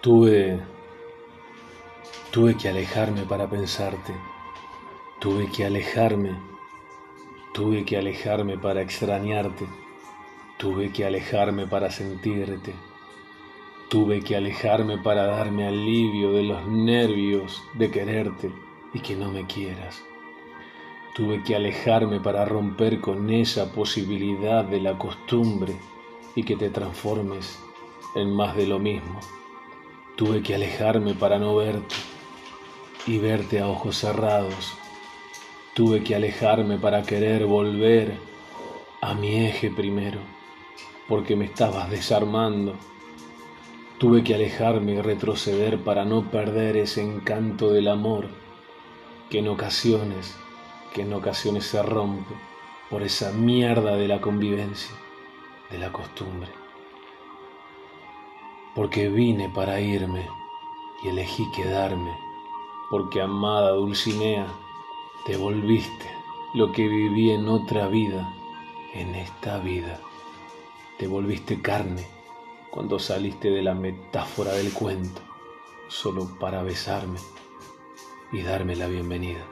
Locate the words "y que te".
26.36-26.70